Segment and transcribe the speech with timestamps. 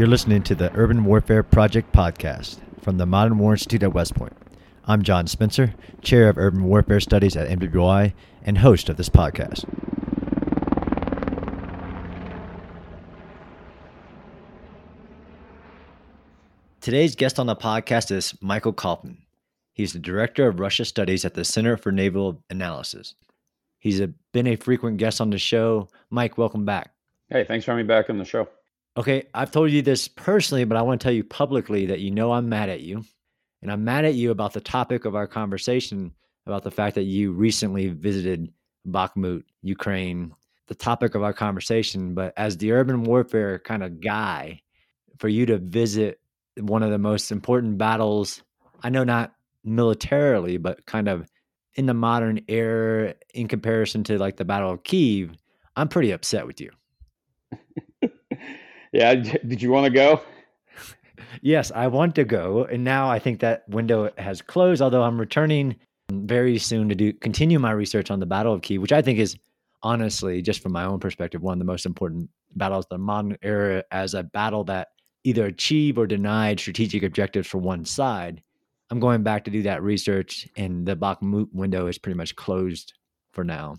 [0.00, 4.14] You're listening to the Urban Warfare Project podcast from the Modern War Institute at West
[4.14, 4.32] Point.
[4.86, 9.68] I'm John Spencer, Chair of Urban Warfare Studies at MWI and host of this podcast.
[16.80, 19.18] Today's guest on the podcast is Michael Kofman.
[19.74, 23.14] He's the Director of Russia Studies at the Center for Naval Analysis.
[23.78, 25.88] He's a, been a frequent guest on the show.
[26.08, 26.94] Mike, welcome back.
[27.28, 28.48] Hey, thanks for having me back on the show.
[28.96, 32.10] Okay, I've told you this personally, but I want to tell you publicly that you
[32.10, 33.04] know I'm mad at you.
[33.62, 36.12] And I'm mad at you about the topic of our conversation
[36.46, 38.52] about the fact that you recently visited
[38.88, 40.32] Bakhmut, Ukraine,
[40.66, 42.14] the topic of our conversation.
[42.14, 44.62] But as the urban warfare kind of guy,
[45.18, 46.18] for you to visit
[46.58, 48.42] one of the most important battles,
[48.82, 51.28] I know not militarily, but kind of
[51.74, 55.32] in the modern era in comparison to like the Battle of Kiev,
[55.76, 56.70] I'm pretty upset with you.
[58.92, 59.14] Yeah.
[59.14, 60.22] Did you want to go?
[61.42, 62.64] yes, I want to go.
[62.64, 65.76] And now I think that window has closed, although I'm returning
[66.10, 69.18] very soon to do continue my research on the Battle of Kiev, which I think
[69.18, 69.36] is
[69.82, 73.36] honestly, just from my own perspective, one of the most important battles of the modern
[73.42, 74.88] era as a battle that
[75.24, 78.42] either achieved or denied strategic objectives for one side.
[78.90, 82.94] I'm going back to do that research, and the Bakhmut window is pretty much closed
[83.32, 83.76] for now.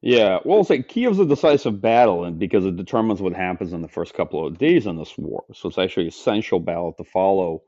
[0.00, 3.82] Yeah, well, it's like Kiev's a decisive battle, and because it determines what happens in
[3.82, 5.44] the first couple of days in this war.
[5.52, 7.62] So it's actually essential battle to follow.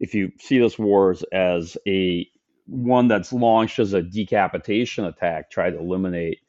[0.00, 2.26] If you see this war as a
[2.66, 6.40] one that's launched as a decapitation attack, try to eliminate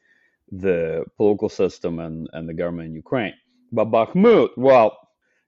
[0.50, 3.34] the political system and, and the government in Ukraine.
[3.70, 4.96] But Bakhmut, well,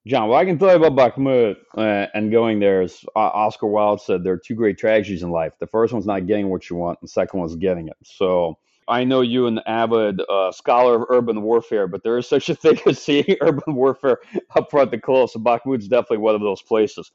[0.06, 3.66] John, what I can tell you about Bakhmut uh, and going there is uh, Oscar
[3.66, 5.54] Wilde said there are two great tragedies in life.
[5.58, 7.96] The first one's not getting what you want, and the second one's getting it.
[8.04, 12.48] So I know you an avid uh, scholar of urban warfare, but there is such
[12.48, 14.18] a thing as seeing urban warfare
[14.56, 15.34] up front and close.
[15.34, 17.12] And Bakhmut's definitely one of those places.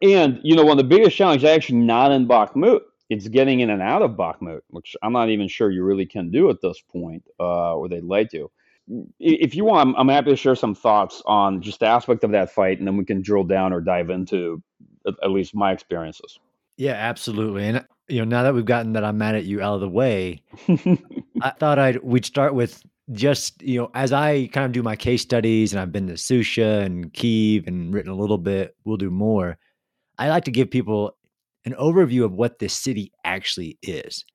[0.00, 2.80] And, you know, one of the biggest challenges actually not in Bakhmut.
[3.10, 6.30] It's getting in and out of Bakhmut, which I'm not even sure you really can
[6.30, 8.50] do at this point, uh, or they'd like to
[9.20, 12.32] if you want, I'm, I'm, happy to share some thoughts on just the aspect of
[12.32, 14.62] that fight, and then we can drill down or dive into
[15.06, 16.38] at least my experiences.
[16.76, 17.68] Yeah, absolutely.
[17.68, 19.88] And you know, now that we've gotten that I'm mad at you out of the
[19.88, 20.42] way,
[21.40, 24.96] I thought I'd we'd start with just you know, as I kind of do my
[24.96, 28.76] case studies, and I've been to Shusha and Kiev and written a little bit.
[28.84, 29.56] We'll do more.
[30.18, 31.16] I like to give people
[31.64, 34.26] an overview of what this city actually is.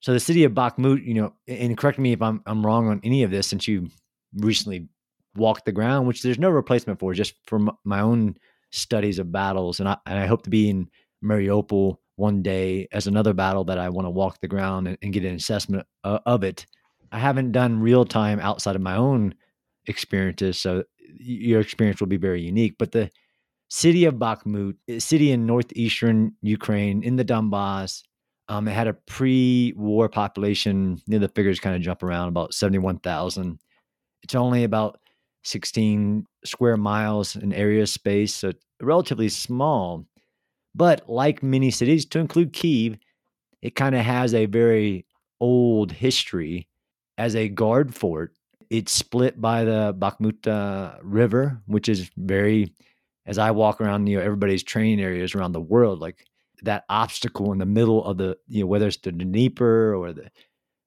[0.00, 3.02] So the city of Bakhmut, you know, and correct me if I'm I'm wrong on
[3.04, 3.88] any of this, since you
[4.34, 4.88] recently
[5.36, 8.36] walked the ground, which there's no replacement for, just from my own
[8.70, 10.88] studies of battles, and I and I hope to be in
[11.22, 15.12] Mariupol one day as another battle that I want to walk the ground and, and
[15.12, 16.66] get an assessment of, it.
[17.12, 19.34] I haven't done real time outside of my own
[19.86, 20.84] experiences, so
[21.18, 22.76] your experience will be very unique.
[22.78, 23.10] But the
[23.68, 28.02] city of Bakhmut, city in northeastern Ukraine in the Donbass,
[28.48, 31.00] um, it had a pre-war population.
[31.06, 33.60] You know, the figures kind of jump around about seventy-one thousand.
[34.22, 34.98] It's only about
[35.44, 40.06] sixteen square miles in area space, so relatively small.
[40.76, 42.98] But like many cities, to include Kiev,
[43.62, 45.06] it kind of has a very
[45.40, 46.68] old history
[47.16, 48.34] as a guard fort.
[48.68, 52.74] It's split by the Bakhmuta River, which is very,
[53.24, 56.26] as I walk around, you know, everybody's training areas around the world, like
[56.62, 60.30] that obstacle in the middle of the you know whether it's the Dnieper or the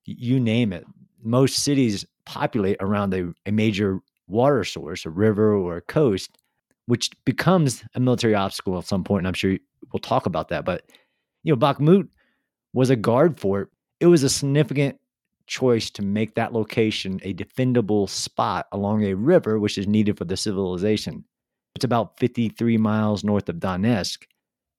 [0.06, 0.86] you name it.
[1.24, 6.38] Most cities populate around a, a major water source, a river or a coast,
[6.86, 9.22] which becomes a military obstacle at some point.
[9.22, 9.58] And I'm sure
[9.92, 10.66] we'll talk about that.
[10.66, 10.84] But
[11.44, 12.08] you know, Bakhmut
[12.74, 13.72] was a guard fort.
[14.00, 14.98] It was a significant
[15.48, 20.26] choice to make that location a defendable spot along a river, which is needed for
[20.26, 21.26] the civilization.
[21.76, 24.24] It's about 53 miles north of Donetsk.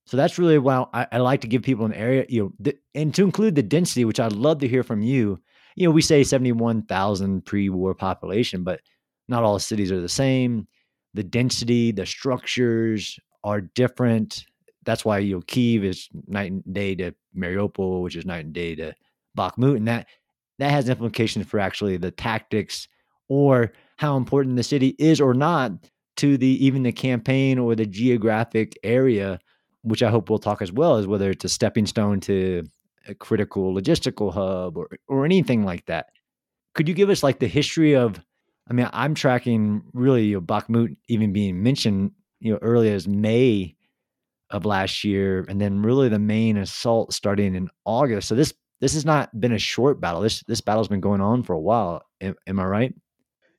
[0.06, 2.76] So that's really why I, I, like to give people an area, you know, the,
[2.94, 5.38] and to include the density, which I'd love to hear from you.
[5.76, 8.80] You know, we say 71,000 pre war population, but
[9.28, 10.66] not all cities are the same.
[11.14, 14.44] The density, the structures are different.
[14.84, 18.54] That's why, you know, Kiev is night and day to Mariupol, which is night and
[18.54, 18.94] day to
[19.36, 19.76] Bakhmut.
[19.76, 20.06] And that,
[20.58, 22.88] that has implications for actually the tactics
[23.28, 25.72] or how important the city is or not
[26.16, 29.38] to the even the campaign or the geographic area
[29.82, 32.64] which I hope we'll talk as well, as whether it's a stepping stone to
[33.08, 36.06] a critical logistical hub or or anything like that.
[36.74, 38.20] Could you give us like the history of?
[38.68, 43.08] I mean, I'm tracking really you know, Bakhmut even being mentioned, you know, early as
[43.08, 43.74] May
[44.50, 48.28] of last year, and then really the main assault starting in August.
[48.28, 50.20] So this this has not been a short battle.
[50.20, 52.02] This this battle's been going on for a while.
[52.20, 52.94] Am, am I right?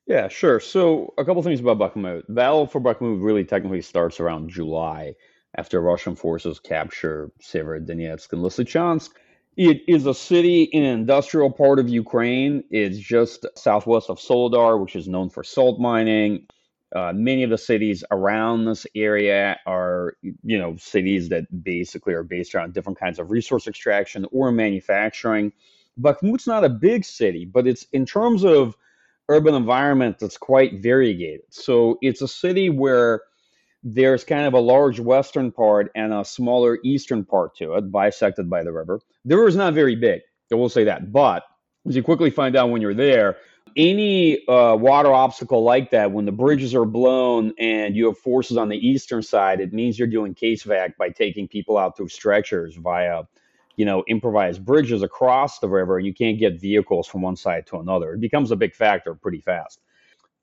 [0.06, 0.60] Yeah, sure.
[0.60, 2.22] So a couple things about Bakhmut.
[2.28, 5.14] Battle for Bakhmut really technically starts around July
[5.56, 9.10] after Russian forces capture Severodonetsk and Lysychansk.
[9.56, 12.64] It is a city in an industrial part of Ukraine.
[12.70, 16.46] It's just southwest of Soledar, which is known for salt mining.
[16.94, 22.22] Uh, many of the cities around this area are, you know, cities that basically are
[22.22, 25.52] based around different kinds of resource extraction or manufacturing.
[25.98, 28.76] Bakhmut's not a big city, but it's in terms of
[29.28, 31.42] urban environment that's quite variegated.
[31.50, 33.22] So it's a city where
[33.82, 38.48] there's kind of a large western part and a smaller eastern part to it, bisected
[38.48, 39.00] by the river.
[39.24, 40.20] The river is not very big,
[40.52, 41.10] I will say that.
[41.10, 41.44] But
[41.86, 43.38] as you quickly find out when you're there,
[43.76, 48.56] any uh, water obstacle like that, when the bridges are blown and you have forces
[48.56, 52.08] on the eastern side, it means you're doing case vac by taking people out through
[52.08, 53.24] stretchers via,
[53.76, 55.98] you know, improvised bridges across the river.
[55.98, 58.14] and You can't get vehicles from one side to another.
[58.14, 59.80] It becomes a big factor pretty fast.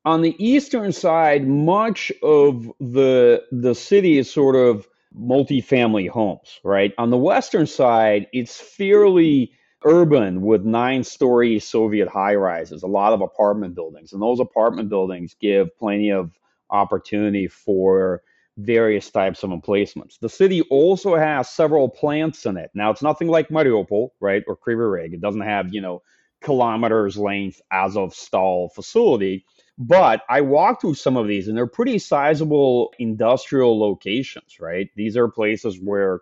[0.05, 4.87] On the eastern side, much of the the city is sort of
[5.17, 6.93] multifamily homes, right?
[6.97, 9.51] On the western side, it's fairly
[9.83, 14.13] urban with nine story Soviet high rises, a lot of apartment buildings.
[14.13, 16.31] And those apartment buildings give plenty of
[16.69, 18.21] opportunity for
[18.57, 20.17] various types of emplacements.
[20.17, 22.71] The city also has several plants in it.
[22.73, 25.13] Now, it's nothing like Mariupol, right, or Kryvyi Rih.
[25.13, 26.01] It doesn't have, you know,
[26.41, 29.45] kilometers length as of Azovstal facility.
[29.77, 34.89] But I walked through some of these and they're pretty sizable industrial locations, right?
[34.95, 36.19] These are places where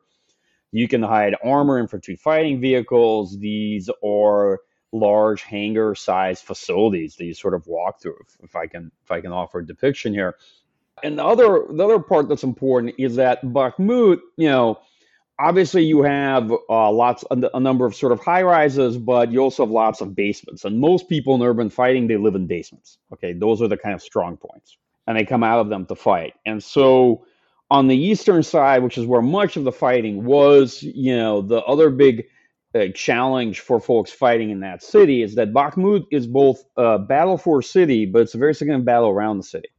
[0.71, 3.37] you can hide armor infantry fighting vehicles.
[3.39, 4.59] These are
[4.91, 9.19] large hangar sized facilities that you sort of walk through if, i can if i
[9.19, 10.35] can offer a depiction here.
[11.03, 14.79] And the other the other part that's important is that bakhmut you know
[15.39, 19.63] obviously you have uh, lots a number of sort of high rises but you also
[19.63, 20.65] have lots of basements.
[20.65, 22.97] And most people in urban fighting they live in basements.
[23.13, 23.33] Okay?
[23.33, 24.77] Those are the kind of strong points.
[25.05, 26.33] And they come out of them to fight.
[26.45, 27.25] And so
[27.69, 31.61] on the eastern side, which is where much of the fighting was, you know, the
[31.63, 32.25] other big
[32.73, 37.37] uh, challenge for folks fighting in that city is that Bakhmut is both a battle
[37.37, 39.69] for a city, but it's a very significant battle around the city.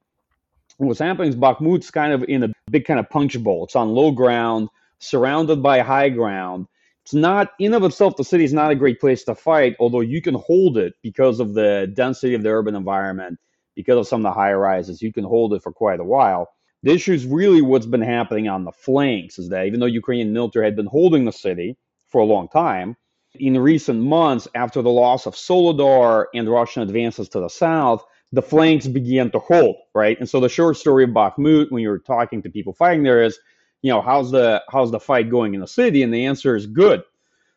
[0.78, 3.64] And what's happening is Bakhmut's kind of in a big kind of punch bowl.
[3.64, 4.68] It's on low ground,
[4.98, 6.66] surrounded by high ground.
[7.04, 10.00] It's not in of itself the city is not a great place to fight, although
[10.00, 13.38] you can hold it because of the density of the urban environment,
[13.74, 15.00] because of some of the high rises.
[15.00, 16.48] You can hold it for quite a while
[16.82, 20.32] the issue is really what's been happening on the flanks is that even though Ukrainian
[20.32, 21.76] military had been holding the city
[22.06, 22.96] for a long time,
[23.34, 28.42] in recent months, after the loss of Soledar and Russian advances to the south, the
[28.42, 30.18] flanks began to hold, right?
[30.18, 33.38] And so the short story of Bakhmut, when you're talking to people fighting there, is,
[33.82, 36.02] you know, how's the how's the fight going in the city?
[36.02, 37.02] And the answer is good.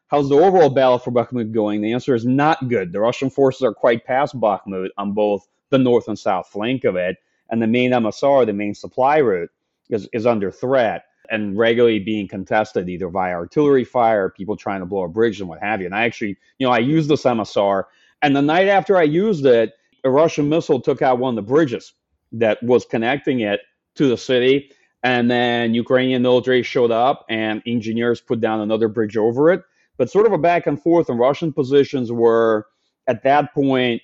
[0.07, 1.81] How's the overall battle for Bakhmut going?
[1.81, 2.91] The answer is not good.
[2.91, 6.95] The Russian forces are quite past Bakhmut on both the north and south flank of
[6.95, 7.17] it
[7.51, 9.51] and the main MSR, the main supply route,
[9.89, 14.85] is, is under threat and regularly being contested either via artillery fire, people trying to
[14.85, 15.85] blow a bridge and what have you.
[15.85, 17.83] And I actually, you know, I used this MSR,
[18.21, 21.49] and the night after I used it, a Russian missile took out one of the
[21.49, 21.93] bridges
[22.33, 23.61] that was connecting it
[23.95, 24.71] to the city.
[25.03, 29.63] And then Ukrainian military showed up and engineers put down another bridge over it.
[29.97, 32.67] But sort of a back and forth, and Russian positions were
[33.07, 34.01] at that point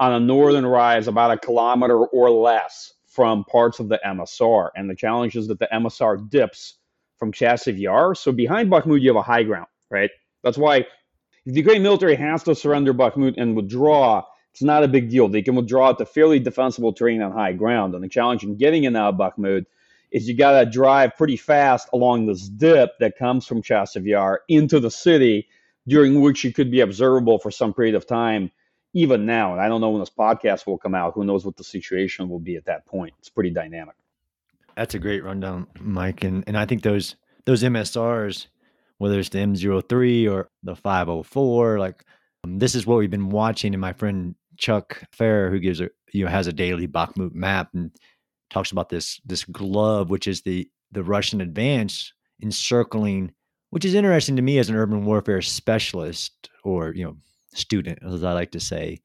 [0.00, 4.70] on a northern rise about a kilometer or less from parts of the MSR.
[4.76, 6.78] And the challenge is that the MSR dips
[7.18, 8.14] from Chasiv Yar.
[8.14, 10.10] So behind Bakhmut, you have a high ground, right?
[10.44, 10.86] That's why if
[11.46, 15.28] the Ukrainian military has to surrender Bakhmut and withdraw, it's not a big deal.
[15.28, 17.94] They can withdraw to fairly defensible terrain on high ground.
[17.94, 19.66] And the challenge in getting in out of Bakhmut
[20.12, 24.42] is you got to drive pretty fast along this dip that comes from Chasiv Yar
[24.48, 25.48] into the city,
[25.88, 28.50] during which you could be observable for some period of time
[28.94, 31.14] even now, and I don't know when this podcast will come out.
[31.14, 33.14] Who knows what the situation will be at that point?
[33.18, 33.94] It's pretty dynamic.
[34.76, 38.46] That's a great rundown, Mike, and and I think those those MSRs,
[38.98, 42.04] whether it's the M03 or the 504, like
[42.44, 43.74] um, this is what we've been watching.
[43.74, 47.70] And my friend Chuck Pfarrer, who gives a you know has a daily Bakhmut map
[47.74, 47.90] and
[48.50, 53.32] talks about this this glove, which is the the Russian advance encircling,
[53.70, 57.16] which is interesting to me as an urban warfare specialist or you know
[57.54, 59.00] student, as I like to say,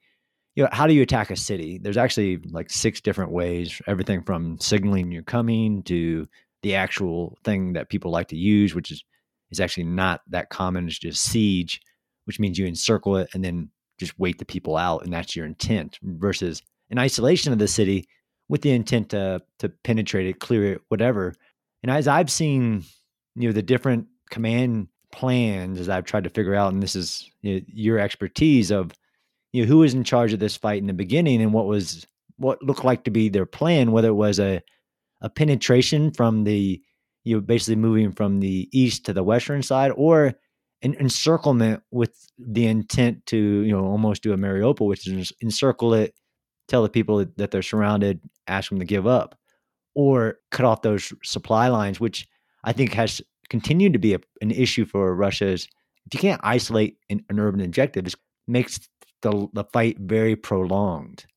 [0.56, 1.80] you know, how do you attack a city?
[1.82, 6.28] There's actually like six different ways, everything from signaling you're coming to
[6.62, 9.04] the actual thing that people like to use, which is
[9.52, 10.88] is actually not that common.
[10.88, 11.80] It's just siege,
[12.26, 13.70] which means you encircle it and then
[14.00, 16.00] just wait the people out, and that's your intent.
[16.02, 18.08] Versus an isolation of the city
[18.50, 21.34] with the intent to to penetrate it, clear it, whatever.
[21.82, 22.84] And as I've seen,
[23.36, 27.29] you know, the different command plans as I've tried to figure out, and this is
[27.41, 28.91] you know, your expertise of
[29.53, 32.05] you know who was in charge of this fight in the beginning and what was
[32.38, 34.62] what looked like to be their plan, whether it was a
[35.22, 36.82] a penetration from the
[37.24, 40.34] you know basically moving from the east to the western side, or
[40.82, 45.93] an encirclement with the intent to you know almost do a Mariupol, which is encircle
[45.93, 46.13] it,
[46.67, 49.38] tell the people that they're surrounded, ask them to give up,
[49.93, 52.27] or cut off those supply lines, which
[52.63, 53.22] I think has
[53.53, 55.45] continued to be a, an issue for Russia.
[55.45, 55.67] Is
[56.07, 58.15] if you can't isolate an, an urban objective, it
[58.48, 58.79] makes
[59.22, 61.27] the the fight very prolonged.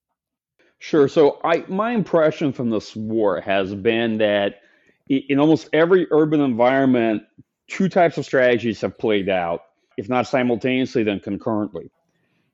[0.78, 1.08] Sure.
[1.08, 4.62] So I my impression from this war has been that
[5.10, 7.22] in almost every urban environment,
[7.68, 9.60] two types of strategies have played out,
[9.98, 11.90] if not simultaneously, then concurrently.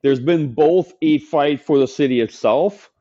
[0.01, 2.91] There's been both a fight for the city itself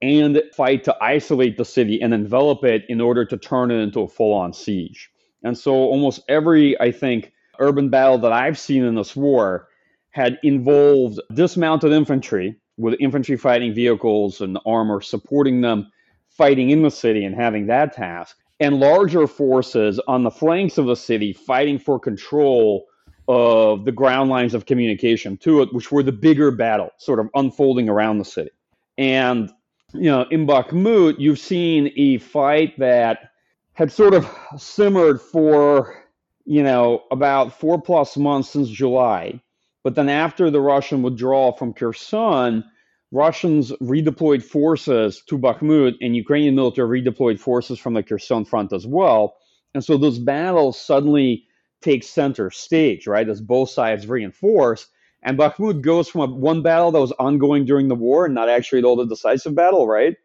[0.00, 3.82] and a fight to isolate the city and envelop it in order to turn it
[3.82, 5.10] into a full-on siege.
[5.46, 9.68] And so almost every, I think, urban battle that I've seen in this war
[10.10, 15.90] had involved dismounted infantry with infantry fighting vehicles and armor supporting them
[16.28, 20.86] fighting in the city and having that task, and larger forces on the flanks of
[20.86, 22.84] the city fighting for control
[23.28, 27.28] of the ground lines of communication to it, which were the bigger battle sort of
[27.34, 28.50] unfolding around the city.
[28.98, 29.50] And,
[29.94, 33.30] you know, in Bakhmut, you've seen a fight that
[33.76, 34.28] had sort of
[34.58, 36.04] simmered for,
[36.44, 39.40] you know, about four plus months since July
[39.86, 42.64] but then after the Russian withdrawal from Kherson,
[43.12, 48.84] Russians redeployed forces to Bakhmut, and Ukrainian military redeployed forces from the Kherson front as
[48.84, 49.36] well.
[49.74, 51.44] And so those battles suddenly
[51.82, 53.28] take center stage, right?
[53.28, 54.88] As both sides reinforce.
[55.22, 58.48] And Bakhmut goes from a, one battle that was ongoing during the war and not
[58.48, 60.16] actually at all the decisive battle, right?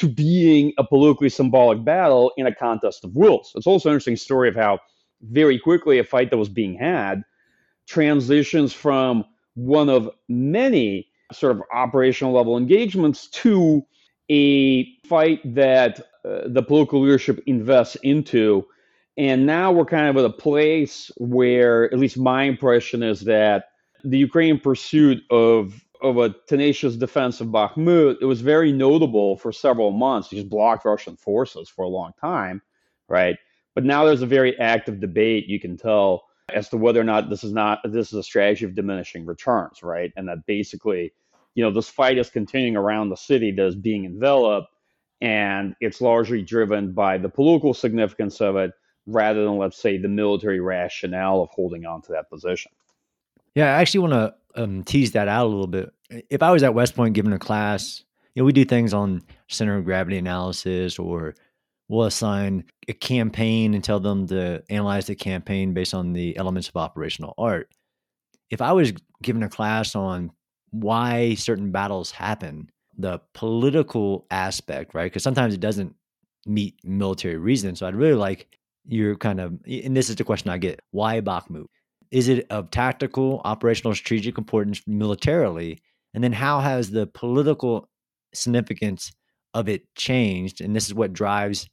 [0.00, 3.52] To being a politically symbolic battle in a contest of wills.
[3.54, 4.78] It's also an interesting story of how
[5.20, 7.22] very quickly a fight that was being had
[7.86, 13.84] transitions from one of many sort of operational level engagements to
[14.30, 18.66] a fight that uh, the political leadership invests into.
[19.18, 23.64] And now we're kind of at a place where, at least my impression is that
[24.02, 29.52] the Ukrainian pursuit of of a tenacious defense of Bakhmut, it was very notable for
[29.52, 30.32] several months.
[30.32, 32.62] It just blocked Russian forces for a long time,
[33.08, 33.36] right?
[33.74, 37.30] But now there's a very active debate, you can tell, as to whether or not
[37.30, 40.12] this is not this is a strategy of diminishing returns, right?
[40.16, 41.12] And that basically,
[41.54, 44.68] you know, this fight is continuing around the city that is being enveloped,
[45.20, 48.72] and it's largely driven by the political significance of it
[49.06, 52.72] rather than, let's say, the military rationale of holding on to that position.
[53.54, 55.90] Yeah, I actually want to um, tease that out a little bit.
[56.28, 58.04] If I was at West Point giving a class,
[58.34, 61.34] you know, we do things on center of gravity analysis or
[61.88, 66.68] we'll assign a campaign and tell them to analyze the campaign based on the elements
[66.68, 67.68] of operational art.
[68.50, 68.92] If I was
[69.22, 70.30] given a class on
[70.70, 75.06] why certain battles happen, the political aspect, right?
[75.06, 75.94] Because sometimes it doesn't
[76.46, 77.74] meet military reason.
[77.76, 78.48] So I'd really like
[78.86, 81.66] your kind of, and this is the question I get why Bakhmut?
[82.10, 85.80] Is it of tactical, operational, strategic importance militarily?
[86.12, 87.88] And then how has the political
[88.34, 89.12] significance
[89.54, 90.60] of it changed?
[90.60, 91.68] And this is what drives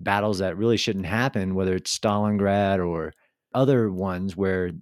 [0.00, 3.12] battles that really shouldn't happen, whether it's Stalingrad or
[3.54, 4.72] other ones where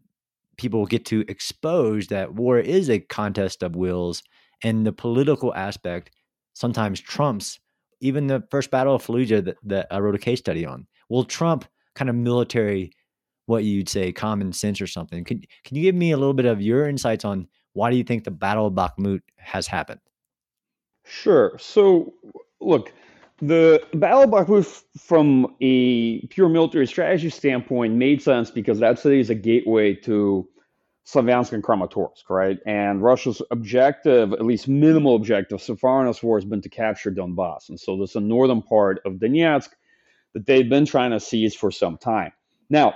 [0.56, 4.22] people get to expose that war is a contest of wills
[4.62, 6.10] and the political aspect
[6.54, 7.58] sometimes trumps
[8.00, 11.24] even the first battle of Fallujah that, that I wrote a case study on will
[11.24, 12.92] trump kind of military
[13.46, 15.24] what you'd say common sense or something.
[15.24, 18.04] Can can you give me a little bit of your insights on why do you
[18.04, 20.00] think the Battle of Bakhmut has happened?
[21.04, 21.56] Sure.
[21.58, 22.14] So
[22.60, 22.92] look,
[23.40, 29.20] the Battle of Bakhmut, from a pure military strategy standpoint, made sense because that city
[29.20, 30.48] is a gateway to
[31.06, 32.58] Slavyansk and Kramatorsk, right?
[32.64, 36.70] And Russia's objective, at least minimal objective, so far in this war, has been to
[36.70, 37.68] capture Donbass.
[37.68, 39.68] And so this is the northern part of Donetsk
[40.32, 42.32] that they've been trying to seize for some time.
[42.70, 42.94] Now,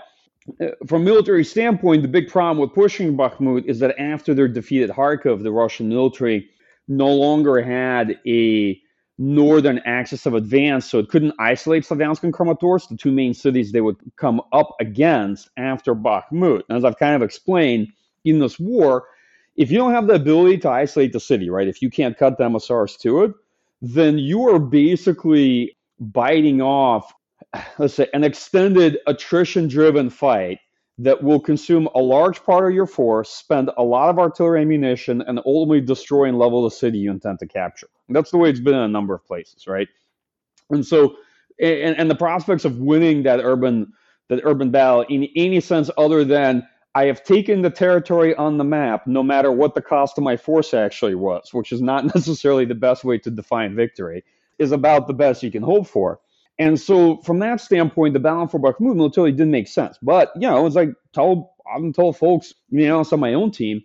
[0.61, 4.49] Uh, from a military standpoint, the big problem with pushing Bakhmut is that after their
[4.49, 6.49] defeat at Kharkov, the Russian military
[6.88, 8.81] no longer had a
[9.19, 13.73] northern axis of advance, so it couldn't isolate Slavyansk and Kramatorsk, the two main cities
[13.73, 16.62] they would come up against after Bakhmut.
[16.69, 17.88] And As I've kind of explained
[18.25, 19.07] in this war,
[19.57, 22.38] if you don't have the ability to isolate the city, right, if you can't cut
[22.38, 23.33] the MSRs to it,
[23.83, 27.12] then you are basically biting off,
[27.78, 30.59] let's say, an extended attrition driven fight
[30.99, 35.23] that will consume a large part of your force, spend a lot of artillery ammunition,
[35.23, 37.88] and ultimately destroy and level the city you intend to capture.
[38.09, 39.87] That's the way it's been in a number of places, right?
[40.71, 41.17] And so,
[41.61, 43.93] and, and the prospects of winning that urban
[44.28, 48.64] that urban battle in any sense other than I have taken the territory on the
[48.64, 52.64] map, no matter what the cost of my force actually was, which is not necessarily
[52.64, 54.25] the best way to define victory,
[54.59, 56.21] is about the best you can hope for.
[56.59, 59.97] And so, from that standpoint, the battle for Bakhmut militarily didn't make sense.
[60.03, 63.83] But you know, it's like tell often tell folks, you know, on my own team,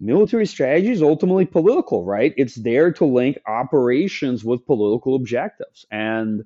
[0.00, 2.34] military strategy is ultimately political, right?
[2.36, 5.86] It's there to link operations with political objectives.
[5.90, 6.44] And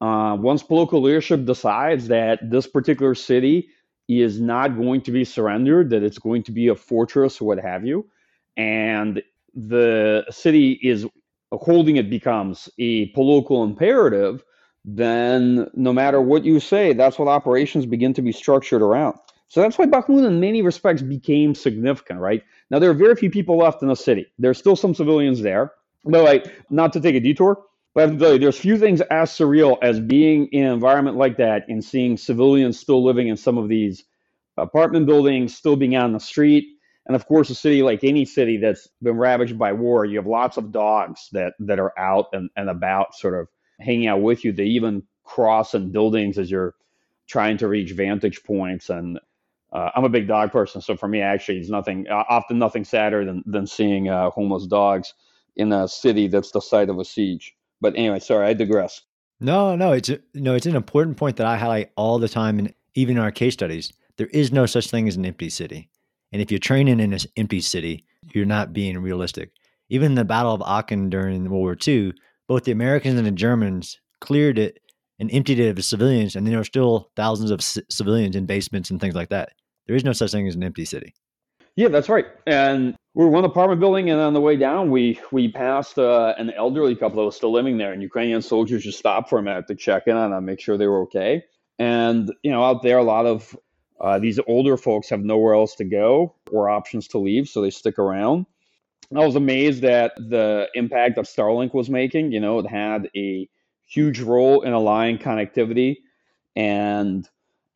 [0.00, 3.68] uh, once political leadership decides that this particular city
[4.08, 7.58] is not going to be surrendered, that it's going to be a fortress or what
[7.58, 8.06] have you,
[8.56, 9.22] and
[9.54, 11.06] the city is
[11.52, 14.42] holding it becomes a political imperative,
[14.84, 19.16] then no matter what you say, that's what operations begin to be structured around.
[19.48, 22.42] So that's why Bakhmut, in many respects, became significant, right?
[22.70, 24.26] Now, there are very few people left in the city.
[24.38, 25.72] There's still some civilians there.
[26.04, 27.62] But, like, not to take a detour,
[27.94, 30.72] but I have to tell you, there's few things as surreal as being in an
[30.72, 34.04] environment like that and seeing civilians still living in some of these
[34.56, 36.64] apartment buildings, still being out on the street.
[37.06, 40.26] And of course, a city like any city that's been ravaged by war, you have
[40.26, 43.48] lots of dogs that, that are out and, and about, sort of
[43.82, 44.52] hanging out with you.
[44.52, 46.74] They even cross in buildings as you're
[47.26, 48.90] trying to reach vantage points.
[48.90, 49.18] And
[49.72, 52.84] uh, I'm a big dog person, so for me, actually, it's nothing uh, often nothing
[52.84, 55.14] sadder than than seeing uh, homeless dogs
[55.56, 57.54] in a city that's the site of a siege.
[57.80, 59.02] But anyway, sorry, I digress.
[59.40, 62.58] No, no, it's a, no, it's an important point that I highlight all the time,
[62.58, 63.92] and even in our case studies.
[64.18, 65.88] There is no such thing as an empty city,
[66.32, 69.52] and if you're training in an empty city, you're not being realistic.
[69.88, 72.12] Even the Battle of Aachen during World War II,
[72.52, 74.78] both the Americans and the Germans cleared it
[75.18, 78.90] and emptied it of civilians, and there were still thousands of c- civilians in basements
[78.90, 79.52] and things like that.
[79.86, 81.14] There is no such thing as an empty city.
[81.76, 82.26] Yeah, that's right.
[82.46, 86.34] And we were one apartment building, and on the way down, we we passed uh,
[86.36, 89.42] an elderly couple that was still living there, and Ukrainian soldiers just stopped for a
[89.42, 91.42] minute to check in on them, make sure they were okay.
[91.78, 93.56] And you know, out there, a lot of
[93.98, 97.70] uh, these older folks have nowhere else to go or options to leave, so they
[97.70, 98.44] stick around.
[99.18, 102.32] I was amazed at the impact that Starlink was making.
[102.32, 103.48] You know, it had a
[103.86, 105.96] huge role in allowing connectivity
[106.56, 107.28] and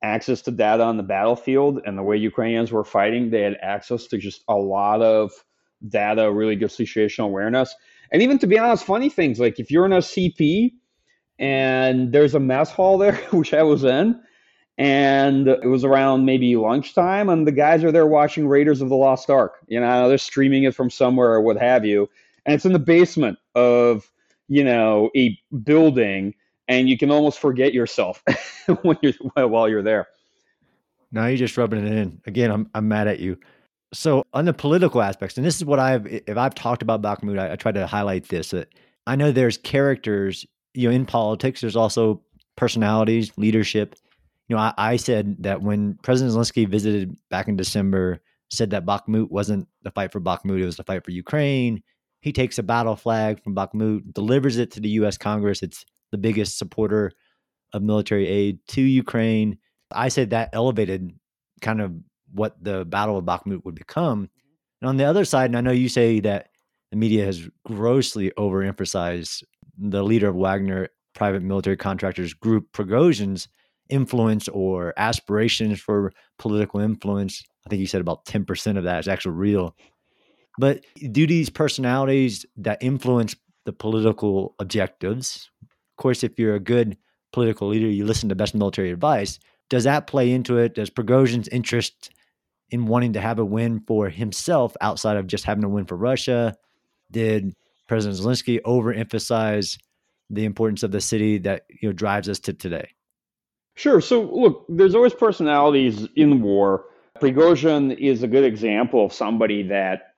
[0.02, 4.06] access to data on the battlefield and the way Ukrainians were fighting, they had access
[4.08, 5.32] to just a lot of
[5.88, 7.74] data, really good situational awareness.
[8.12, 10.72] And even to be honest, funny things like if you're in a CP
[11.38, 14.20] and there's a mess hall there, which I was in,
[14.78, 18.96] and it was around maybe lunchtime, and the guys are there watching Raiders of the
[18.96, 19.58] Lost Ark.
[19.68, 22.08] You know, they're streaming it from somewhere or what have you.
[22.44, 24.10] And it's in the basement of,
[24.48, 26.34] you know, a building
[26.68, 28.22] and you can almost forget yourself
[28.82, 29.12] when you're
[29.48, 30.08] while you're there.
[31.12, 32.20] Now you're just rubbing it in.
[32.26, 33.38] Again, I'm I'm mad at you.
[33.92, 37.38] So on the political aspects, and this is what I've if I've talked about Bakhmut,
[37.38, 38.68] I, I try to highlight this that
[39.06, 41.60] I know there's characters, you know, in politics.
[41.60, 42.22] There's also
[42.56, 43.94] personalities, leadership.
[44.48, 48.86] You know, I, I said that when President Zelensky visited back in December, said that
[48.86, 51.82] Bakhmut wasn't the fight for Bakhmut, it was the fight for Ukraine.
[52.20, 55.18] He takes a battle flag from Bakhmut, delivers it to the U.S.
[55.18, 55.62] Congress.
[55.62, 57.12] It's the biggest supporter
[57.72, 59.58] of military aid to Ukraine.
[59.92, 61.12] I said that elevated
[61.60, 61.92] kind of
[62.32, 64.28] what the Battle of Bakhmut would become.
[64.80, 66.48] And on the other side, and I know you say that
[66.90, 69.42] the media has grossly overemphasized
[69.78, 73.48] the leader of Wagner private military contractors group Prigozhin's
[73.88, 77.42] influence or aspirations for political influence.
[77.66, 79.76] I think you said about 10% of that is actually real.
[80.58, 86.96] But do these personalities that influence the political objectives, of course, if you're a good
[87.32, 89.38] political leader, you listen to best military advice.
[89.68, 90.74] Does that play into it?
[90.74, 92.10] Does Prigozhin's interest
[92.70, 95.96] in wanting to have a win for himself outside of just having a win for
[95.96, 96.54] Russia?
[97.10, 97.54] Did
[97.88, 99.78] President Zelensky overemphasize
[100.30, 102.88] the importance of the city that you know drives us to today?
[103.76, 104.00] Sure.
[104.00, 106.86] So look, there's always personalities in war.
[107.20, 110.14] Prigozhin is a good example of somebody that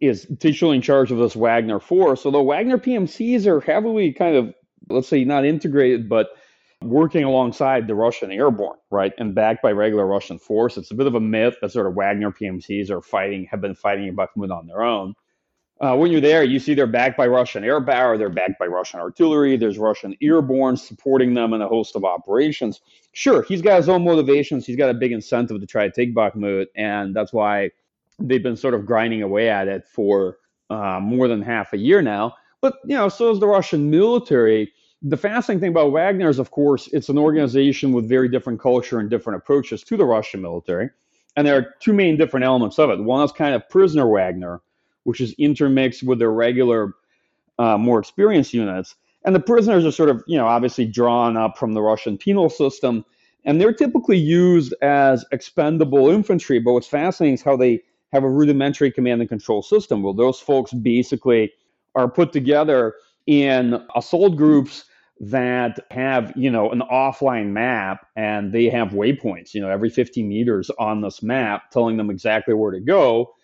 [0.00, 2.24] is titularly in charge of this Wagner force.
[2.24, 4.54] Although Wagner PMCs are heavily kind of
[4.90, 6.28] let's say not integrated, but
[6.82, 10.76] working alongside the Russian airborne, right, and backed by regular Russian force.
[10.76, 13.74] It's a bit of a myth that sort of Wagner PMCs are fighting, have been
[13.74, 15.14] fighting in Bakhmut on their own.
[15.80, 18.66] Uh, when you're there, you see they're backed by Russian air power, they're backed by
[18.66, 22.80] Russian artillery, there's Russian airborne supporting them in a host of operations.
[23.12, 26.14] Sure, he's got his own motivations, he's got a big incentive to try to take
[26.14, 27.70] Bakhmut, and that's why
[28.18, 30.38] they've been sort of grinding away at it for
[30.70, 32.34] uh, more than half a year now.
[32.60, 34.72] But you know, so is the Russian military.
[35.02, 38.98] The fascinating thing about Wagner is, of course, it's an organization with very different culture
[38.98, 40.90] and different approaches to the Russian military.
[41.36, 42.98] And there are two main different elements of it.
[42.98, 44.60] One is kind of prisoner Wagner,
[45.08, 46.92] which is intermixed with their regular,
[47.58, 48.94] uh, more experienced units.
[49.24, 52.50] And the prisoners are sort of, you know, obviously drawn up from the Russian penal
[52.50, 53.06] system.
[53.46, 56.58] And they're typically used as expendable infantry.
[56.58, 57.80] But what's fascinating is how they
[58.12, 60.02] have a rudimentary command and control system.
[60.02, 61.54] Well, those folks basically
[61.94, 62.92] are put together
[63.26, 64.84] in assault groups
[65.20, 70.22] that have you know an offline map and they have waypoints you know every 50
[70.22, 73.34] meters on this map telling them exactly where to go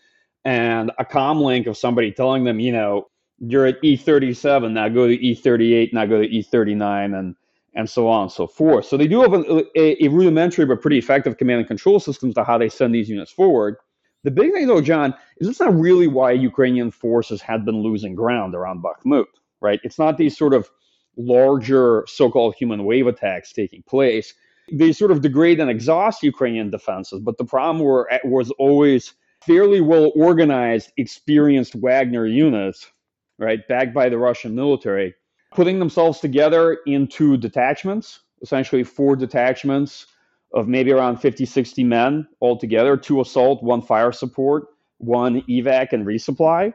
[0.45, 3.07] and a com link of somebody telling them you know
[3.39, 7.37] you're at e37 now go to e38 now go to e39 and
[7.77, 8.87] and so on and so forth.
[8.87, 12.37] So they do have a, a, a rudimentary but pretty effective command and control systems
[12.37, 13.79] to how they send these units forward.
[14.23, 18.15] The big thing though john is that's not really why ukrainian forces had been losing
[18.15, 19.27] ground around bakhmut
[19.65, 19.81] right?
[19.83, 20.71] It's not these sort of
[21.17, 24.35] larger so-called human wave attacks taking place.
[24.71, 29.15] They sort of degrade and exhaust Ukrainian defenses, but the problem were, eh, was always
[29.47, 32.91] fairly well organized, experienced Wagner units,
[33.39, 35.15] right, backed by the Russian military,
[35.53, 40.07] putting themselves together into detachments, essentially four detachments
[40.53, 46.07] of maybe around 50, 60 men altogether, two assault, one fire support, one evac and
[46.07, 46.73] resupply,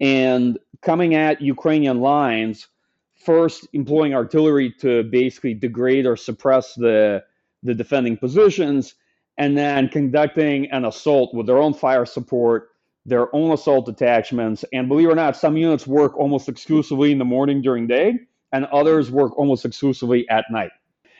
[0.00, 2.68] and coming at Ukrainian lines
[3.14, 7.22] first employing artillery to basically degrade or suppress the
[7.62, 8.94] the defending positions,
[9.38, 12.68] and then conducting an assault with their own fire support,
[13.06, 17.18] their own assault detachments, and believe it or not, some units work almost exclusively in
[17.18, 18.14] the morning during day,
[18.52, 20.70] and others work almost exclusively at night.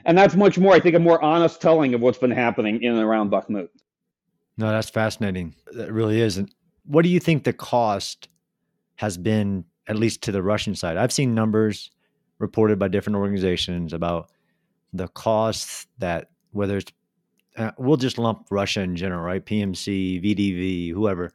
[0.06, 2.92] And that's much more, I think, a more honest telling of what's been happening in
[2.92, 3.68] and around Bakhmut.
[4.56, 5.54] No, that's fascinating.
[5.72, 6.38] That really is.
[6.38, 8.28] And what do you think the cost
[8.96, 10.96] has been, at least to the Russian side?
[10.96, 11.90] I've seen numbers
[12.38, 14.30] reported by different organizations about
[14.92, 16.92] the costs that whether it's
[17.56, 19.44] uh, we'll just lump Russia in general, right?
[19.44, 21.30] PMC, VDV, whoever.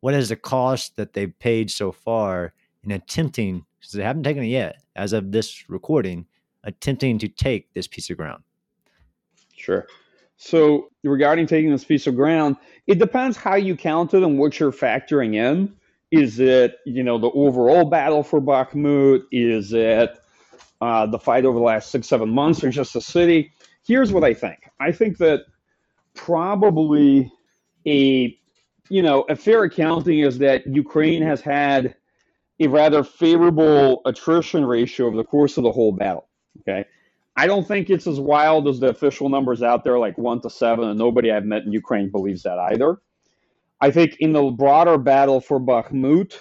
[0.00, 2.52] What is the cost that they've paid so far
[2.82, 6.26] in attempting, because they haven't taken it yet, as of this recording,
[6.64, 8.42] attempting to take this piece of ground?
[9.54, 9.86] Sure.
[10.36, 12.56] So, regarding taking this piece of ground,
[12.86, 15.74] it depends how you count it and what you're factoring in.
[16.10, 19.24] Is it, you know, the overall battle for Bakhmut?
[19.30, 20.18] Is it
[20.80, 23.52] uh, the fight over the last six, seven months, or just the city.
[23.86, 24.70] Here's what I think.
[24.80, 25.44] I think that
[26.14, 27.32] probably
[27.86, 28.36] a
[28.88, 31.94] you know a fair accounting is that Ukraine has had
[32.60, 36.28] a rather favorable attrition ratio over the course of the whole battle.
[36.60, 36.84] Okay.
[37.36, 40.50] I don't think it's as wild as the official numbers out there, like one to
[40.50, 42.98] seven, and nobody I've met in Ukraine believes that either.
[43.80, 46.34] I think in the broader battle for Bakhmut,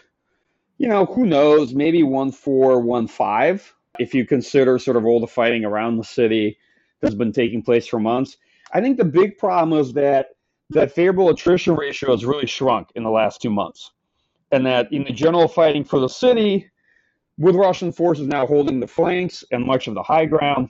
[0.78, 5.20] you know, who knows, maybe one four, one five if you consider sort of all
[5.20, 6.58] the fighting around the city
[7.02, 8.38] that's been taking place for months.
[8.74, 10.28] I think the big problem is that
[10.72, 13.92] that favorable attrition ratio has really shrunk in the last two months.
[14.52, 16.70] And that in the general fighting for the city,
[17.38, 20.70] with Russian forces now holding the flanks and much of the high ground,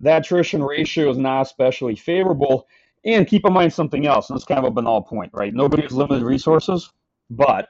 [0.00, 2.66] that attrition ratio is not especially favorable.
[3.04, 5.54] And keep in mind something else, and it's kind of a banal point, right?
[5.54, 6.90] Nobody has limited resources,
[7.30, 7.68] but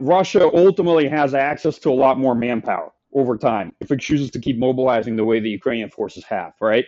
[0.00, 4.40] Russia ultimately has access to a lot more manpower over time if it chooses to
[4.40, 6.84] keep mobilizing the way the Ukrainian forces have, right?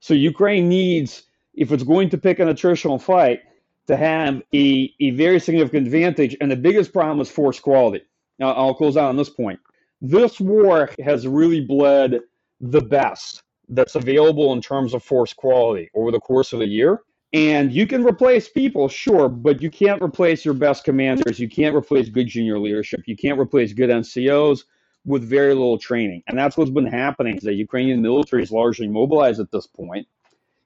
[0.00, 3.40] So Ukraine needs, if it's going to pick an attritional fight,
[3.86, 6.36] to have a, a very significant advantage.
[6.40, 8.02] And the biggest problem is force quality.
[8.38, 9.60] Now, I'll close out on this point.
[10.00, 12.20] This war has really bled
[12.60, 17.02] the best that's available in terms of force quality over the course of the year.
[17.32, 21.40] And you can replace people, sure, but you can't replace your best commanders.
[21.40, 23.02] You can't replace good junior leadership.
[23.06, 24.64] You can't replace good NCOs
[25.06, 26.22] with very little training.
[26.26, 30.06] And that's what's been happening is the Ukrainian military is largely mobilized at this point.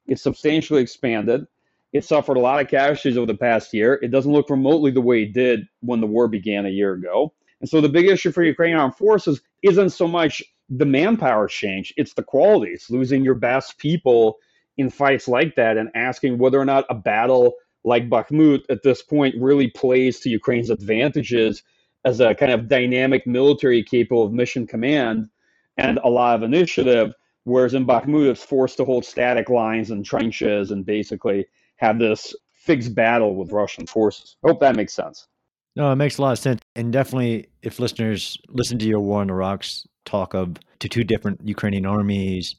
[0.07, 1.45] It's substantially expanded.
[1.93, 3.99] It suffered a lot of casualties over the past year.
[4.01, 7.33] It doesn't look remotely the way it did when the war began a year ago.
[7.61, 11.93] And so the big issue for Ukrainian armed forces isn't so much the manpower change,
[11.97, 12.71] it's the quality.
[12.73, 14.37] It's losing your best people
[14.77, 19.01] in fights like that and asking whether or not a battle like Bakhmut at this
[19.01, 21.63] point really plays to Ukraine's advantages
[22.05, 25.29] as a kind of dynamic military capable of mission command
[25.77, 27.13] and a lot of initiative.
[27.47, 31.45] Whereas in Bakhmut, it's forced to hold static lines and trenches and basically
[31.77, 34.35] have this fixed battle with Russian forces.
[34.43, 35.29] I hope that makes sense.
[35.77, 36.59] No, it makes a lot of sense.
[36.75, 41.05] And definitely, if listeners listen to your War on the Rocks talk of to two
[41.05, 42.57] different Ukrainian armies,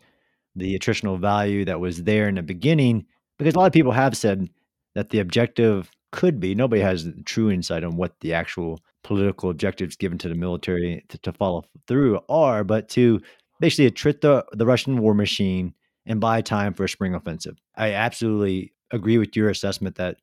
[0.57, 3.05] the attritional value that was there in the beginning,
[3.39, 4.49] because a lot of people have said
[4.95, 9.97] that the objective could be, nobody has true insight on what the actual political objectives
[9.97, 13.21] given to the military to, to follow through are, but to
[13.61, 15.75] basically attrit the, the Russian war machine
[16.07, 17.59] and buy time for a spring offensive.
[17.77, 20.17] I absolutely agree with your assessment that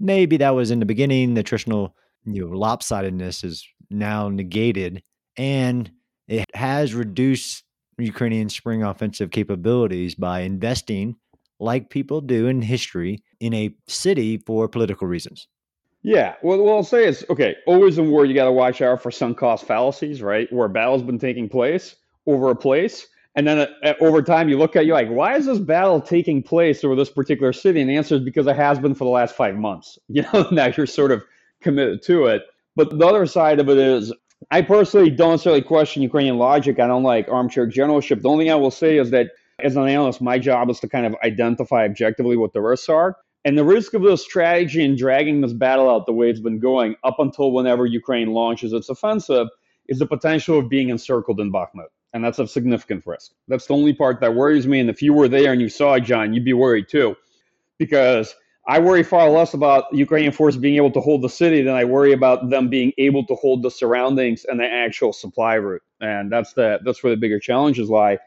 [0.00, 1.92] maybe that was in the beginning, the attritional
[2.24, 5.02] you know, lopsidedness is now negated
[5.36, 5.90] and
[6.28, 7.64] it has reduced
[7.98, 11.16] Ukrainian spring offensive capabilities by investing
[11.58, 15.48] like people do in history, in a city for political reasons.
[16.02, 17.56] Yeah, well, what I'll say is okay.
[17.66, 20.52] Always in war, you got to watch out for sunk cost fallacies, right?
[20.52, 24.58] Where a battle's been taking place over a place, and then uh, over time, you
[24.58, 27.82] look at you like, why is this battle taking place over this particular city?
[27.82, 29.98] And the answer is because it has been for the last five months.
[30.08, 31.22] You know, now you're sort of
[31.60, 32.42] committed to it.
[32.74, 34.12] But the other side of it is,
[34.50, 36.80] I personally don't necessarily question Ukrainian logic.
[36.80, 38.22] I don't like armchair generalship.
[38.22, 40.88] The only thing I will say is that as an analyst, my job is to
[40.88, 43.16] kind of identify objectively what the risks are.
[43.44, 46.58] And the risk of this strategy and dragging this battle out the way it's been
[46.58, 49.48] going up until whenever Ukraine launches its offensive
[49.88, 53.32] is the potential of being encircled in Bakhmut and that's a significant risk.
[53.46, 54.80] That's the only part that worries me.
[54.80, 57.14] And if you were there and you saw it, John, you'd be worried too,
[57.76, 58.34] because
[58.66, 61.84] I worry far less about Ukrainian forces being able to hold the city than I
[61.84, 65.82] worry about them being able to hold the surroundings and the actual supply route.
[66.00, 68.18] And that's the that's where the bigger challenges lie.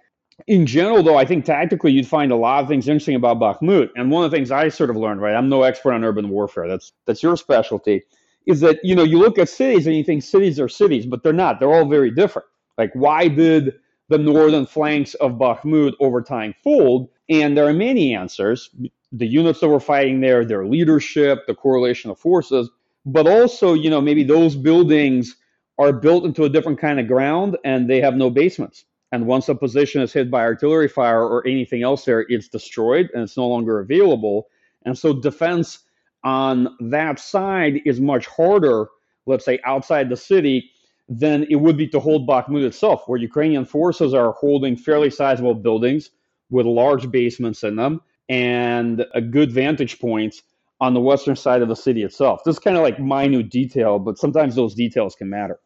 [0.45, 3.89] In general, though, I think tactically you'd find a lot of things interesting about Bakhmut.
[3.95, 5.35] And one of the things I sort of learned, right?
[5.35, 6.67] I'm no expert on urban warfare.
[6.67, 8.03] That's that's your specialty.
[8.45, 11.23] Is that you know you look at cities and you think cities are cities, but
[11.23, 11.59] they're not.
[11.59, 12.47] They're all very different.
[12.79, 13.73] Like, why did
[14.07, 17.09] the northern flanks of Bakhmut over time fold?
[17.29, 18.69] And there are many answers.
[19.11, 22.69] The units that were fighting there, their leadership, the correlation of forces,
[23.05, 25.35] but also, you know, maybe those buildings
[25.77, 28.85] are built into a different kind of ground and they have no basements.
[29.11, 33.09] And once a position is hit by artillery fire or anything else there, it's destroyed
[33.13, 34.47] and it's no longer available.
[34.85, 35.79] And so defense
[36.23, 38.87] on that side is much harder,
[39.25, 40.71] let's say outside the city,
[41.09, 45.55] than it would be to hold Bakhmut itself, where Ukrainian forces are holding fairly sizable
[45.55, 46.11] buildings
[46.51, 50.43] with large basements in them and a good vantage points
[50.79, 52.41] on the western side of the city itself.
[52.45, 55.59] This is kind of like minute detail, but sometimes those details can matter.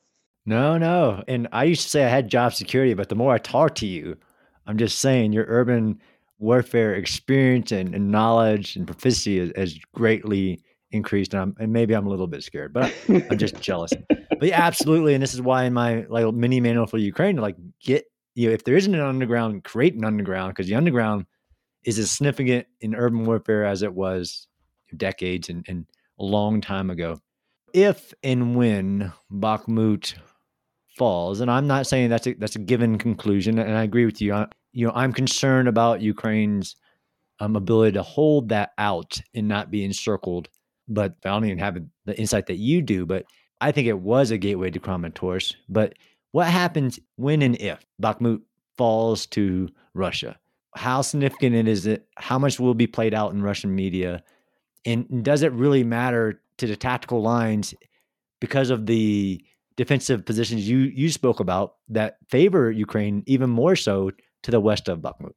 [0.46, 1.24] No, no.
[1.28, 3.86] And I used to say I had job security, but the more I talk to
[3.86, 4.18] you,
[4.66, 6.00] I'm just saying your urban
[6.40, 10.62] warfare experience and, and knowledge and proficiency has, has greatly
[10.94, 11.34] increased.
[11.34, 13.94] And, I'm, and maybe I'm a little bit scared, but I'm just jealous
[14.44, 15.14] but yeah, absolutely.
[15.14, 18.04] And this is why in my like mini manual for Ukraine, like get
[18.36, 21.26] you know, if there isn't an underground, create an underground because the underground
[21.86, 24.48] is as significant in urban warfare as it was
[24.98, 25.86] decades and, and
[26.20, 27.22] a long time ago.
[27.74, 30.16] If and when Bakhmut
[30.98, 34.22] falls, and I'm not saying that's a that's a given conclusion, and I agree with
[34.22, 34.34] you.
[34.34, 36.76] I, you know, I'm concerned about Ukraine's
[37.40, 40.50] um, ability to hold that out and not be encircled.
[40.88, 43.06] But I don't even have the insight that you do.
[43.06, 43.26] But
[43.62, 45.54] I think it was a gateway to Kramatorsk.
[45.70, 45.94] But
[46.32, 48.42] what happens when and if Bakhmut
[48.78, 50.38] falls to Russia?
[50.76, 52.08] How significant is it?
[52.18, 54.24] How much will be played out in Russian media?
[54.86, 57.74] And does it really matter to the tactical lines
[58.42, 59.44] because of the
[59.76, 64.12] defensive positions you you spoke about that favor Ukraine even more so
[64.44, 65.34] to the west of Bakhmut?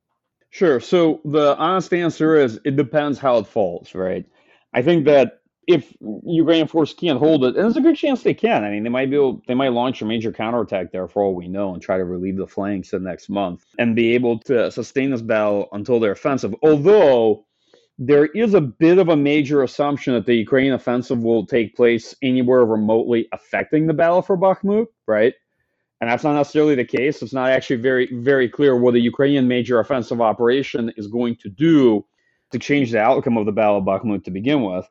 [0.51, 0.81] Sure.
[0.81, 4.25] So the honest answer is it depends how it falls, right?
[4.77, 5.93] I think that if
[6.25, 8.63] Ukrainian force can't hold it, and there's a good chance they can.
[8.63, 11.35] I mean, they might be able, they might launch a major counterattack there for all
[11.35, 14.71] we know, and try to relieve the flanks the next month, and be able to
[14.71, 16.55] sustain this battle until they're offensive.
[16.63, 17.47] Although
[17.99, 22.15] there is a bit of a major assumption that the Ukrainian offensive will take place
[22.23, 25.35] anywhere remotely affecting the battle for Bakhmut, right?
[26.01, 27.23] And that's not necessarily the case.
[27.23, 31.49] It's not actually very, very clear what the Ukrainian major offensive operation is going to
[31.49, 32.05] do
[32.53, 34.89] to change the outcome of the Battle of Bakhmut to begin with.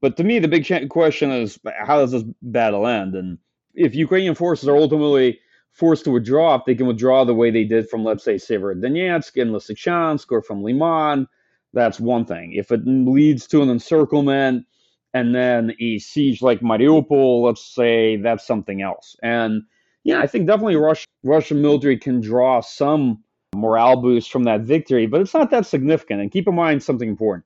[0.00, 3.14] But to me, the big question is how does this battle end?
[3.14, 3.38] And
[3.74, 5.40] if Ukrainian forces are ultimately
[5.72, 9.40] forced to withdraw, if they can withdraw the way they did from, let's say, Severodonetsk
[9.40, 11.26] and Lysychansk or from Liman,
[11.72, 12.52] that's one thing.
[12.54, 14.66] If it leads to an encirclement
[15.12, 19.16] and then a siege like Mariupol, let's say, that's something else.
[19.22, 19.62] And
[20.04, 23.22] yeah, I think definitely Russia, Russian military can draw some
[23.56, 26.20] morale boost from that victory, but it's not that significant.
[26.20, 27.44] And keep in mind something important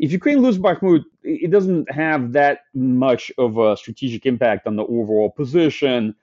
[0.00, 4.84] if Ukraine loses Bakhmut, it doesn't have that much of a strategic impact on the
[4.84, 6.14] overall position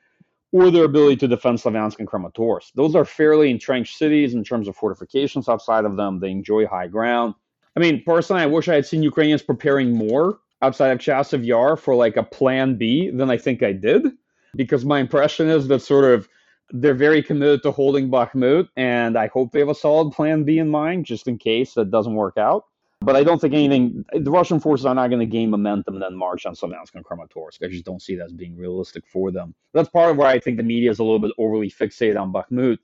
[0.52, 2.74] or their ability to defend Slavyansk and Kramatorsk.
[2.74, 6.20] Those are fairly entrenched cities in terms of fortifications outside of them.
[6.20, 7.36] They enjoy high ground.
[7.76, 11.78] I mean, personally, I wish I had seen Ukrainians preparing more outside of Chasiv Yar
[11.78, 14.08] for like a plan B than I think I did,
[14.56, 16.28] because my impression is that sort of
[16.72, 20.60] they're very committed to holding Bakhmut, and I hope they have a solid plan B
[20.60, 22.66] in mind just in case that doesn't work out.
[23.00, 24.06] But I don't think anything.
[24.12, 27.06] The Russian forces are not going to gain momentum and then march on Slavyansk and
[27.06, 27.64] Kramatorsk.
[27.64, 29.54] I just don't see that as being realistic for them.
[29.74, 32.34] That's part of why I think the media is a little bit overly fixated on
[32.34, 32.80] Bakhmut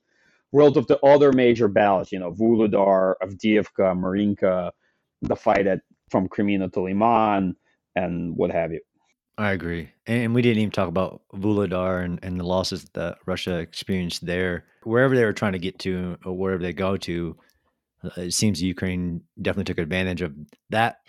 [0.52, 2.12] relative to other major battles.
[2.12, 4.72] You know, Vuhledar, Avdiivka, Marinka,
[5.24, 7.56] the fight at from Kreminna to Liman,
[7.96, 8.82] and what have you.
[9.38, 9.90] I agree.
[10.06, 14.66] And we didn't even talk about Vuhledar and, and the losses that Russia experienced there.
[14.84, 17.36] Wherever they were trying to get to or wherever they go to,
[18.04, 20.36] Uh, it seems Ukraine definitely took advantage of
[20.70, 21.00] that.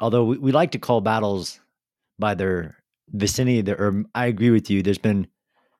[0.00, 1.60] Although we, we like to call battles
[2.18, 2.76] by their
[3.12, 4.82] vicinity, or I agree with you.
[4.82, 5.26] There's been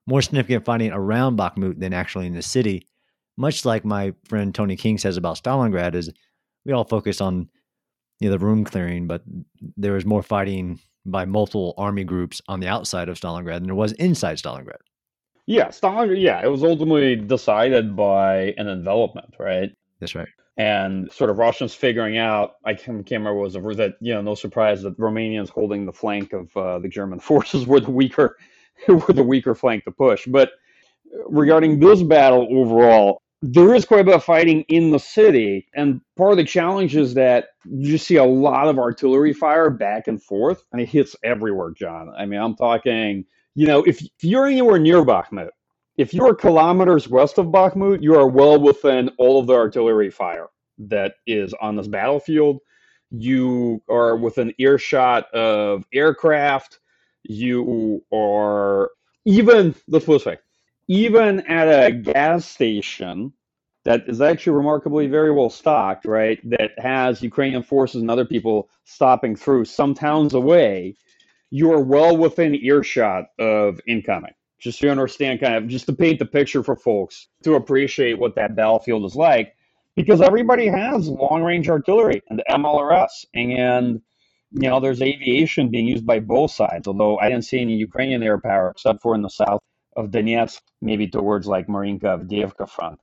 [0.06, 2.86] more significant fighting around Bakhmut than actually in the city.
[3.36, 6.12] Much like my friend Tony King says about Stalingrad, is
[6.64, 7.48] we all focus on
[8.20, 9.22] you know the room clearing, but
[9.76, 13.74] there was more fighting by multiple army groups on the outside of Stalingrad than there
[13.74, 14.80] was inside Stalingrad.
[15.46, 16.20] Yeah, Stalingrad.
[16.20, 19.70] Yeah, it was ultimately decided by an envelopment, right?
[20.00, 20.28] That's right.
[20.56, 24.34] And sort of Russians figuring out, I can't, can't remember was that you know no
[24.34, 28.36] surprise that Romanians holding the flank of uh, the German forces were the weaker
[28.88, 30.26] were the weaker flank to push.
[30.26, 30.52] But
[31.26, 35.68] regarding this battle overall, there is quite a bit of fighting in the city.
[35.74, 40.08] And part of the challenge is that you see a lot of artillery fire back
[40.08, 42.12] and forth, and it hits everywhere, John.
[42.16, 45.50] I mean, I'm talking, you know, if, if you're anywhere near Bakhmut,
[45.96, 50.48] if you're kilometers west of Bakhmut, you are well within all of the artillery fire
[50.78, 52.60] that is on this battlefield.
[53.10, 56.80] You are within earshot of aircraft
[57.24, 58.90] you are
[59.24, 60.38] even let's put this way,
[60.88, 63.32] even at a gas station
[63.84, 66.38] that is actually remarkably very well stocked, right?
[66.50, 70.96] That has Ukrainian forces and other people stopping through some towns away,
[71.50, 74.32] you are well within earshot of incoming.
[74.58, 78.34] Just you understand, kind of, just to paint the picture for folks to appreciate what
[78.36, 79.54] that battlefield is like,
[79.96, 83.26] because everybody has long range artillery and MLRS.
[83.34, 84.00] And
[84.52, 88.22] you know, there's aviation being used by both sides, although I didn't see any Ukrainian
[88.22, 89.60] air power except for in the south
[89.96, 92.98] of Donetsk, maybe towards like Marinka Avdiivka front.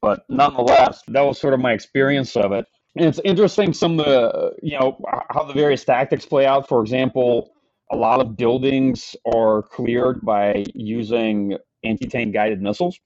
[0.00, 0.36] But mm-hmm.
[0.36, 2.66] nonetheless, that was sort of my experience of it.
[2.96, 5.00] And it's interesting some of the, you know,
[5.30, 6.68] how the various tactics play out.
[6.68, 7.52] For example,
[7.92, 12.98] a lot of buildings are cleared by using anti-tank guided missiles,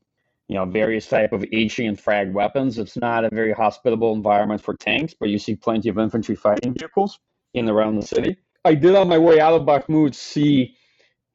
[0.49, 2.79] you know, various type of HE and frag weapons.
[2.79, 6.75] It's not a very hospitable environment for tanks, but you see plenty of infantry fighting
[6.79, 7.19] vehicles
[7.53, 8.37] in around the city.
[8.65, 10.77] I did on my way out of Bakhmut see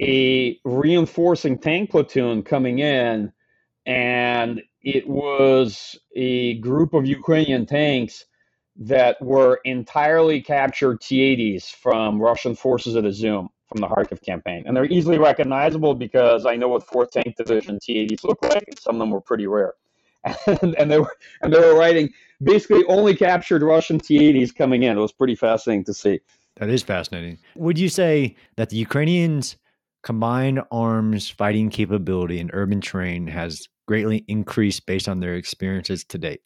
[0.02, 3.32] a reinforcing tank platoon coming in,
[3.86, 8.26] and it was a group of Ukrainian tanks
[8.78, 14.64] that were entirely captured T-80s from Russian forces at Izum from the Kharkiv campaign.
[14.66, 18.80] And they're easily recognizable because I know what 4th Tank Division T-80s look like, and
[18.80, 19.74] some of them were pretty rare.
[20.48, 22.12] And, and they were and they were writing
[22.44, 24.98] basically only captured Russian T-80s coming in.
[24.98, 26.20] It was pretty fascinating to see.
[26.58, 27.38] That is fascinating.
[27.56, 29.56] Would you say that the Ukrainians'
[30.04, 36.18] combined arms fighting capability in urban terrain has greatly increased based on their experiences to
[36.18, 36.42] date?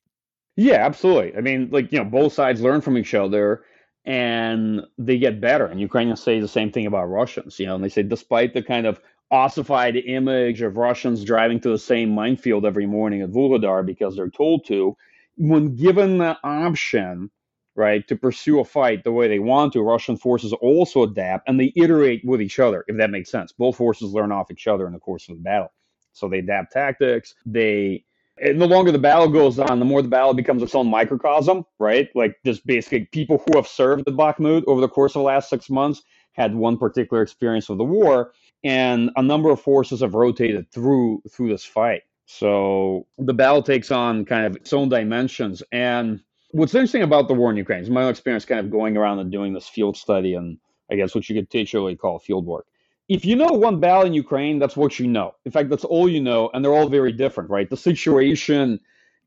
[0.56, 1.36] Yeah, absolutely.
[1.36, 3.64] I mean, like, you know, both sides learn from each other
[4.06, 5.66] and they get better.
[5.66, 8.62] And Ukrainians say the same thing about Russians, you know, and they say despite the
[8.62, 9.00] kind of
[9.32, 14.30] ossified image of Russians driving to the same minefield every morning at Vuhledar because they're
[14.30, 14.96] told to,
[15.38, 17.32] when given the option,
[17.76, 21.60] right, to pursue a fight the way they want to, Russian forces also adapt and
[21.60, 23.52] they iterate with each other, if that makes sense.
[23.52, 25.72] Both forces learn off each other in the course of the battle.
[26.12, 27.34] So they adapt tactics.
[27.46, 28.06] They
[28.42, 31.66] and the longer the battle goes on, the more the battle becomes its own microcosm,
[31.80, 32.10] right?
[32.16, 35.50] Like just basically people who have served at Bakhmut over the course of the last
[35.50, 38.34] six months had one particular experience of the war,
[38.64, 42.02] and a number of forces have rotated through through this fight.
[42.26, 45.62] So the battle takes on kind of its own dimensions.
[45.72, 46.22] And
[46.54, 49.18] what's interesting about the war in Ukraine is my own experience kind of going around
[49.20, 50.58] and doing this field study and
[50.92, 52.68] I guess what you could teacherly call field work.
[53.10, 55.34] If you know one battle in Ukraine, that's what you know.
[55.46, 57.70] In fact, that's all you know, and they're all very different, right?
[57.70, 58.80] The situation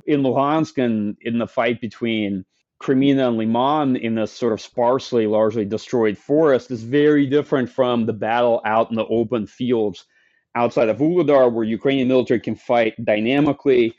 [0.06, 2.44] in Luhansk and in the fight between
[2.80, 8.06] Kreminna and Liman in this sort of sparsely, largely destroyed forest is very different from
[8.06, 10.04] the battle out in the open fields
[10.54, 13.94] outside of Vuhledar, where Ukrainian military can fight dynamically,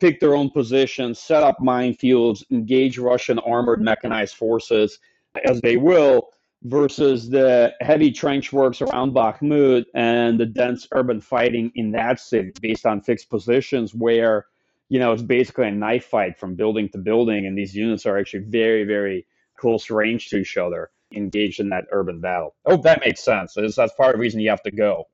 [0.00, 4.98] pick their own positions, set up minefields, engage Russian armored mechanized forces
[5.44, 6.30] as they will,
[6.64, 12.52] versus the heavy trench works around Bakhmut and the dense urban fighting in that city
[12.60, 14.46] based on fixed positions where,
[14.88, 18.18] you know, it's basically a knife fight from building to building, and these units are
[18.18, 22.54] actually very, very close range to each other engaged in that urban battle.
[22.66, 23.54] Hope that makes sense.
[23.54, 25.04] That's part of the reason you have to go.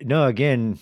[0.00, 0.78] No, again,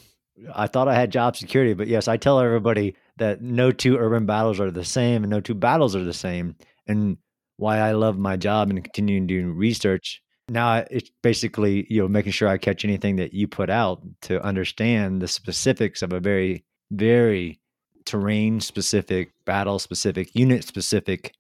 [0.54, 4.26] I thought I had job security, but yes, I tell everybody that no two urban
[4.26, 6.56] battles are the same and no two battles are the same.
[6.88, 7.18] And
[7.56, 10.20] why I love my job and continuing doing research.
[10.48, 14.42] Now it's basically, you know, making sure I catch anything that you put out to
[14.42, 17.60] understand the specifics of a very, very
[18.06, 21.34] terrain specific, battle specific, unit specific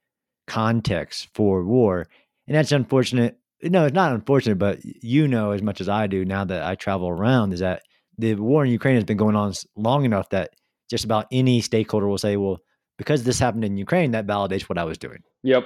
[0.46, 2.06] context for war.
[2.46, 6.24] And that's unfortunate no, it's not unfortunate, but you know as much as I do
[6.24, 7.82] now that I travel around is that
[8.16, 10.54] the war in Ukraine has been going on long enough that
[10.90, 12.58] just about any stakeholder will say, well,
[12.98, 15.22] because this happened in Ukraine, that validates what I was doing.
[15.44, 15.64] Yep.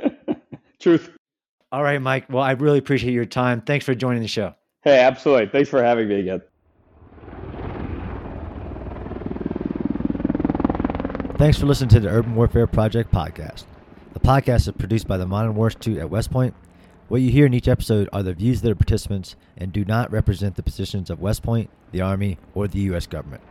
[0.80, 1.10] Truth.
[1.70, 2.24] All right, Mike.
[2.30, 3.60] Well, I really appreciate your time.
[3.60, 4.54] Thanks for joining the show.
[4.82, 5.46] Hey, absolutely.
[5.48, 6.42] Thanks for having me again.
[11.38, 13.64] Thanks for listening to the Urban Warfare Project podcast.
[14.14, 16.54] The podcast is produced by the Modern War Institute at West Point.
[17.08, 20.10] What you hear in each episode are the views of the participants and do not
[20.10, 23.06] represent the positions of West Point, the Army, or the U.S.
[23.06, 23.42] government.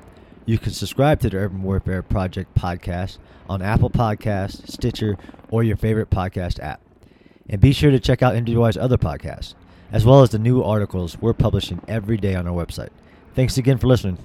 [0.47, 3.17] You can subscribe to the Urban Warfare Project podcast
[3.49, 5.17] on Apple Podcasts, Stitcher,
[5.49, 6.81] or your favorite podcast app.
[7.49, 9.55] And be sure to check out MWI's other podcasts,
[9.91, 12.89] as well as the new articles we're publishing every day on our website.
[13.33, 14.19] Thanks again for listening.